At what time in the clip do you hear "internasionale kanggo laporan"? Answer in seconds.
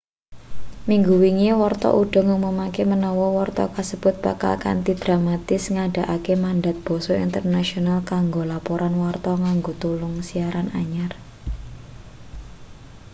7.25-8.93